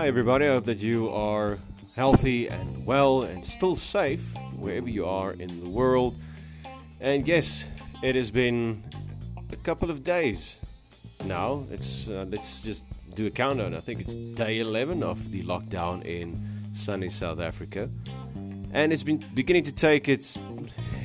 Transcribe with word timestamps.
Hi, 0.00 0.06
everybody. 0.06 0.46
I 0.46 0.52
hope 0.52 0.64
that 0.64 0.78
you 0.78 1.10
are 1.10 1.58
healthy 1.94 2.48
and 2.48 2.86
well 2.86 3.20
and 3.24 3.44
still 3.44 3.76
safe 3.76 4.34
wherever 4.56 4.88
you 4.88 5.04
are 5.04 5.32
in 5.32 5.60
the 5.60 5.68
world. 5.68 6.16
And 7.02 7.28
yes, 7.28 7.68
it 8.02 8.14
has 8.14 8.30
been 8.30 8.82
a 9.52 9.56
couple 9.56 9.90
of 9.90 10.02
days 10.02 10.58
now. 11.22 11.66
It's 11.70 12.08
uh, 12.08 12.24
let's 12.30 12.62
just 12.62 12.82
do 13.14 13.26
a 13.26 13.30
countdown. 13.30 13.74
I 13.74 13.80
think 13.80 14.00
it's 14.00 14.16
day 14.16 14.60
11 14.60 15.02
of 15.02 15.32
the 15.32 15.42
lockdown 15.42 16.02
in 16.06 16.48
sunny 16.72 17.10
South 17.10 17.38
Africa, 17.38 17.90
and 18.72 18.94
it's 18.94 19.02
been 19.02 19.22
beginning 19.34 19.64
to 19.64 19.74
take 19.74 20.08
its 20.08 20.40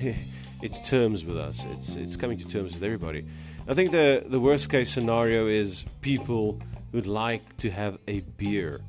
its 0.61 0.89
terms 0.89 1.25
with 1.25 1.37
us. 1.37 1.65
It's 1.65 1.97
it's 1.97 2.15
coming 2.15 2.37
to 2.37 2.47
terms 2.47 2.75
with 2.75 2.83
everybody. 2.83 3.25
I 3.67 3.73
think 3.73 3.91
the 3.91 4.23
the 4.25 4.39
worst 4.39 4.69
case 4.69 4.89
scenario 4.89 5.47
is 5.47 5.83
people 5.99 6.61
who'd 6.95 7.07
like 7.07 7.57
to 7.57 7.69
have 7.69 7.97
a 8.07 8.21
beer 8.37 8.79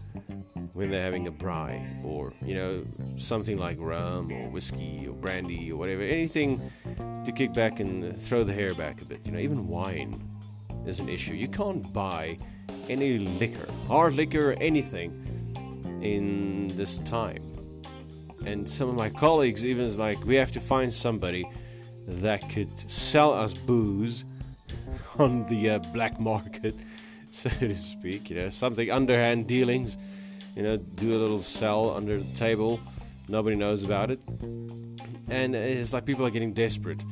when 0.74 0.92
they're 0.92 1.02
having 1.02 1.26
a 1.26 1.32
braai 1.32 2.04
or 2.04 2.32
you 2.40 2.54
know 2.54 2.84
something 3.16 3.58
like 3.58 3.76
rum 3.80 4.30
or 4.30 4.48
whiskey 4.48 5.08
or 5.08 5.12
brandy 5.12 5.72
or 5.72 5.76
whatever. 5.76 6.02
Anything 6.02 6.70
to 7.24 7.32
kick 7.32 7.52
back 7.52 7.80
and 7.80 8.16
throw 8.16 8.44
the 8.44 8.52
hair 8.52 8.76
back 8.76 9.02
a 9.02 9.04
bit 9.04 9.18
you 9.24 9.32
know 9.32 9.40
even 9.40 9.66
wine 9.66 10.22
is 10.86 11.00
an 11.00 11.08
issue. 11.08 11.34
You 11.34 11.48
can't 11.48 11.92
buy 11.92 12.38
any 12.88 13.18
liquor 13.18 13.66
hard 13.88 14.14
liquor 14.14 14.52
or 14.52 14.54
anything 14.60 15.10
in 16.00 16.68
this 16.76 16.98
time. 16.98 17.42
And 18.46 18.70
some 18.70 18.88
of 18.88 18.94
my 18.94 19.10
colleagues 19.10 19.66
even 19.66 19.84
is 19.84 19.98
like 19.98 20.24
we 20.24 20.36
have 20.36 20.52
to 20.52 20.60
find 20.60 20.92
somebody 20.92 21.44
that 22.06 22.48
could 22.50 22.78
sell 22.88 23.32
us 23.32 23.52
booze 23.52 24.24
on 25.18 25.44
the 25.46 25.70
uh, 25.70 25.78
black 25.92 26.20
market 26.20 26.76
so 27.30 27.50
to 27.50 27.76
speak. 27.76 28.30
You 28.30 28.36
know, 28.36 28.48
something 28.48 28.90
underhand 28.90 29.46
dealings. 29.46 29.96
You 30.54 30.62
know, 30.62 30.76
do 30.76 31.16
a 31.16 31.18
little 31.18 31.42
sell 31.42 31.94
under 31.94 32.18
the 32.18 32.34
table. 32.34 32.80
Nobody 33.28 33.56
knows 33.56 33.82
about 33.82 34.10
it, 34.10 34.20
and 35.28 35.54
it's 35.54 35.92
like 35.92 36.06
people 36.06 36.24
are 36.24 36.30
getting 36.30 36.52
desperate. 36.52 37.02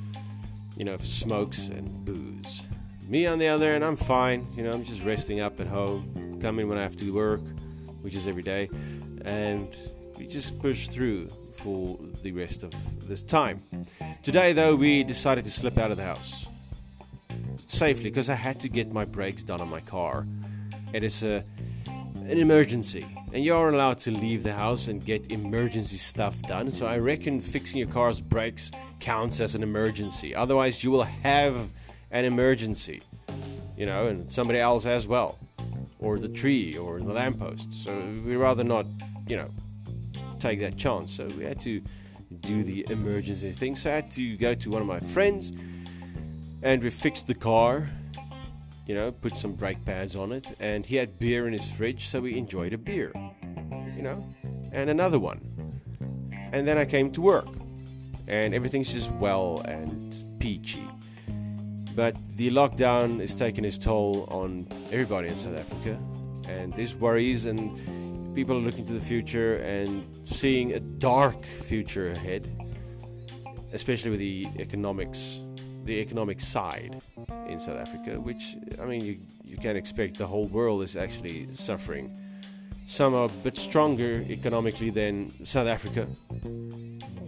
You 0.78 0.84
know, 0.84 0.96
for 0.96 1.04
smokes 1.04 1.68
and 1.68 2.04
booze. 2.04 2.66
Me 3.08 3.26
on 3.26 3.38
the 3.38 3.48
other 3.48 3.72
end, 3.72 3.84
I'm 3.84 3.96
fine. 3.96 4.46
You 4.56 4.62
know, 4.62 4.72
I'm 4.72 4.84
just 4.84 5.04
resting 5.04 5.40
up 5.40 5.60
at 5.60 5.66
home, 5.66 6.38
coming 6.40 6.68
when 6.68 6.78
I 6.78 6.82
have 6.82 6.96
to 6.96 7.10
work, 7.10 7.42
which 8.00 8.14
is 8.14 8.26
every 8.26 8.42
day, 8.42 8.70
and 9.24 9.68
we 10.16 10.26
just 10.26 10.58
push 10.60 10.88
through 10.88 11.28
for 11.56 11.98
the 12.22 12.32
rest 12.32 12.62
of 12.62 12.72
this 13.08 13.22
time. 13.22 13.60
Today, 14.22 14.52
though, 14.52 14.74
we 14.74 15.04
decided 15.04 15.44
to 15.44 15.50
slip 15.50 15.78
out 15.78 15.90
of 15.90 15.96
the 15.96 16.04
house 16.04 16.46
safely 17.70 18.10
because 18.10 18.28
I 18.28 18.34
had 18.34 18.60
to 18.60 18.68
get 18.68 18.92
my 18.92 19.04
brakes 19.04 19.42
done 19.42 19.60
on 19.60 19.68
my 19.68 19.80
car. 19.80 20.26
It 20.92 21.02
is 21.02 21.22
a 21.22 21.44
an 22.26 22.38
emergency, 22.38 23.04
and 23.34 23.44
you're 23.44 23.68
allowed 23.68 23.98
to 23.98 24.10
leave 24.10 24.42
the 24.42 24.52
house 24.52 24.88
and 24.88 25.04
get 25.04 25.30
emergency 25.30 25.98
stuff 25.98 26.40
done. 26.42 26.70
So 26.70 26.86
I 26.86 26.96
reckon 26.96 27.40
fixing 27.40 27.80
your 27.80 27.88
car's 27.88 28.20
brakes 28.20 28.70
counts 28.98 29.40
as 29.40 29.54
an 29.54 29.62
emergency. 29.62 30.34
Otherwise, 30.34 30.82
you 30.82 30.90
will 30.90 31.02
have 31.02 31.68
an 32.12 32.24
emergency, 32.24 33.02
you 33.76 33.84
know, 33.84 34.06
and 34.06 34.30
somebody 34.32 34.58
else 34.58 34.86
as 34.86 35.06
well, 35.06 35.38
or 35.98 36.18
the 36.18 36.28
tree 36.28 36.78
or 36.78 36.98
the 36.98 37.12
lamppost. 37.12 37.72
So 37.72 37.94
we'd 38.24 38.36
rather 38.36 38.64
not, 38.64 38.86
you 39.26 39.36
know, 39.36 39.50
take 40.38 40.60
that 40.60 40.78
chance. 40.78 41.12
So 41.14 41.26
we 41.36 41.44
had 41.44 41.60
to 41.60 41.82
do 42.40 42.62
the 42.62 42.86
emergency 42.88 43.52
thing. 43.52 43.76
So 43.76 43.90
I 43.90 43.96
had 43.96 44.10
to 44.12 44.36
go 44.38 44.54
to 44.54 44.70
one 44.70 44.80
of 44.80 44.88
my 44.88 45.00
friends 45.00 45.52
and 46.64 46.82
we 46.82 46.90
fixed 46.90 47.26
the 47.28 47.34
car 47.34 47.86
you 48.86 48.94
know 48.94 49.12
put 49.12 49.36
some 49.36 49.52
brake 49.52 49.82
pads 49.84 50.16
on 50.16 50.32
it 50.32 50.56
and 50.58 50.84
he 50.84 50.96
had 50.96 51.18
beer 51.18 51.46
in 51.46 51.52
his 51.52 51.70
fridge 51.70 52.06
so 52.06 52.20
we 52.20 52.36
enjoyed 52.36 52.72
a 52.72 52.78
beer 52.78 53.12
you 53.96 54.02
know 54.02 54.26
and 54.74 54.90
another 54.90 55.18
one. 55.18 55.40
And 56.52 56.66
then 56.66 56.76
i 56.76 56.84
came 56.84 57.10
to 57.12 57.22
work 57.22 57.48
and 58.26 58.54
everything's 58.54 58.92
just 58.92 59.12
well 59.12 59.60
and 59.66 60.14
peachy. 60.38 60.88
But 61.94 62.16
the 62.36 62.50
lockdown 62.50 63.20
is 63.20 63.34
taking 63.34 63.64
its 63.64 63.78
toll 63.78 64.26
on 64.28 64.66
everybody 64.90 65.28
in 65.28 65.36
south 65.36 65.56
africa 65.56 65.98
and 66.48 66.72
there's 66.74 66.96
worries 66.96 67.46
and 67.46 68.34
people 68.34 68.56
are 68.56 68.60
looking 68.60 68.84
to 68.84 68.92
the 68.92 69.00
future 69.00 69.56
and 69.56 70.04
seeing 70.24 70.72
a 70.72 70.80
dark 70.80 71.44
future 71.44 72.08
ahead 72.10 72.50
especially 73.72 74.10
with 74.10 74.18
the 74.18 74.46
economics 74.58 75.40
the 75.84 76.00
economic 76.00 76.40
side 76.40 77.00
in 77.48 77.58
South 77.58 77.78
Africa, 77.78 78.20
which 78.20 78.56
I 78.80 78.86
mean, 78.86 79.04
you 79.04 79.18
you 79.44 79.56
can 79.56 79.76
expect 79.76 80.18
the 80.18 80.26
whole 80.26 80.46
world 80.46 80.82
is 80.82 80.96
actually 80.96 81.52
suffering. 81.52 82.10
Some 82.86 83.14
are 83.14 83.26
a 83.26 83.28
bit 83.28 83.56
stronger 83.56 84.24
economically 84.28 84.90
than 84.90 85.30
South 85.46 85.68
Africa, 85.68 86.06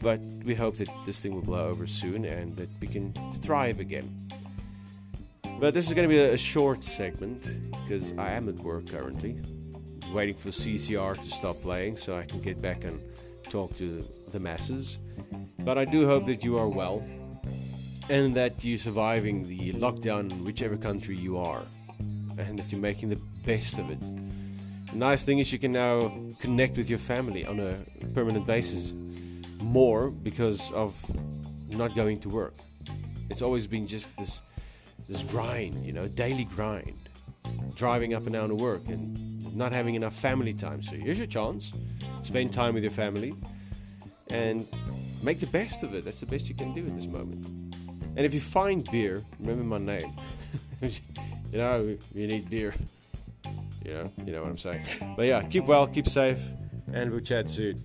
but 0.01 0.21
we 0.45 0.55
hope 0.55 0.77
that 0.79 0.89
this 1.07 1.21
thing 1.21 1.35
will 1.35 1.43
blow 1.43 1.69
over 1.69 1.87
soon 1.87 2.25
and 2.25 2.57
that 2.57 2.69
we 2.81 2.89
can 2.89 3.13
thrive 3.43 3.79
again. 3.81 4.09
But 5.61 5.73
this 5.73 5.87
is 5.87 5.95
going 5.95 6.09
to 6.09 6.15
be 6.15 6.19
a 6.19 6.37
short 6.37 6.83
segment 6.83 7.49
because 7.83 8.13
I 8.19 8.33
am 8.33 8.49
at 8.49 8.57
work 8.57 8.91
currently, 8.91 9.41
waiting 10.13 10.35
for 10.35 10.51
CCR 10.51 11.15
to 11.17 11.31
stop 11.31 11.57
playing 11.63 11.97
so 11.97 12.17
I 12.17 12.25
can 12.25 12.41
get 12.43 12.61
back 12.61 12.85
and 12.85 13.01
talk 13.45 13.77
to 13.79 14.05
the 14.33 14.41
masses. 14.41 14.99
But 15.61 15.79
I 15.79 15.85
do 15.85 16.07
hope 16.07 16.27
that 16.27 16.45
you 16.45 16.59
are 16.59 16.69
well 16.69 17.03
and 18.09 18.35
that 18.35 18.65
you're 18.65 18.79
surviving 18.79 19.49
the 19.49 19.73
lockdown 19.73 20.31
in 20.31 20.45
whichever 20.45 20.77
country 20.77 21.17
you 21.17 21.39
are, 21.39 21.63
and 22.39 22.59
that 22.59 22.71
you're 22.71 22.81
making 22.81 23.09
the 23.09 23.21
best 23.45 23.79
of 23.79 23.91
it. 23.91 24.01
The 24.91 24.97
nice 24.97 25.23
thing 25.23 25.39
is 25.39 25.53
you 25.53 25.59
can 25.59 25.73
now 25.73 26.13
connect 26.39 26.77
with 26.77 26.89
your 26.89 26.99
family 26.99 27.45
on 27.45 27.59
a 27.59 27.77
permanent 28.15 28.47
basis 28.47 28.93
more 29.61 30.11
because 30.11 30.71
of 30.73 30.95
not 31.71 31.95
going 31.95 32.21
to 32.21 32.29
work. 32.29 32.55
It's 33.29 33.43
always 33.43 33.67
been 33.67 33.87
just 33.87 34.17
this 34.17 34.43
this 35.09 35.23
grind, 35.23 35.85
you 35.85 35.93
know, 35.93 36.09
daily 36.09 36.45
grind, 36.45 36.97
driving 37.75 38.15
up 38.15 38.25
and 38.25 38.33
down 38.33 38.49
to 38.49 38.55
work 38.55 38.89
and 38.89 39.55
not 39.57 39.73
having 39.73 39.95
enough 39.95 40.15
family 40.15 40.55
time. 40.55 40.83
So 40.83 40.95
here's 40.95 41.19
your 41.19 41.27
chance: 41.27 41.73
spend 42.23 42.53
time 42.53 42.75
with 42.75 42.85
your 42.85 42.93
family 42.93 43.35
and 44.31 44.67
make 45.23 45.41
the 45.41 45.47
best 45.47 45.83
of 45.83 45.95
it. 45.95 46.05
That's 46.05 46.21
the 46.21 46.27
best 46.27 46.49
you 46.49 46.55
can 46.55 46.73
do 46.73 46.87
at 46.87 46.95
this 46.95 47.07
moment. 47.07 47.66
And 48.17 48.25
if 48.25 48.33
you 48.33 48.41
find 48.41 48.89
beer, 48.91 49.23
remember 49.39 49.65
my 49.65 49.79
name. 49.79 50.19
you 50.81 51.59
know, 51.59 51.97
you 52.15 52.27
need 52.27 52.49
beer. 52.49 52.75
You 53.85 53.93
know, 53.93 54.13
you 54.25 54.33
know 54.33 54.43
what 54.43 54.51
I'm 54.51 54.59
saying. 54.59 54.85
But 55.17 55.27
yeah, 55.27 55.43
keep 55.43 55.67
well, 55.67 55.87
keep 55.87 56.09
safe, 56.09 56.41
and 56.93 57.11
we'll 57.11 57.21
chat 57.21 57.49
soon. 57.51 57.77